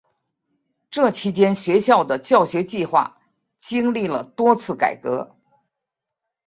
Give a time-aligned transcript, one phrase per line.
[0.89, 3.19] 这期间学校的教学计划
[3.59, 5.35] 经历了多次改革。